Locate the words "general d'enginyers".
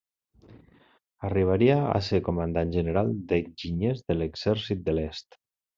2.79-4.05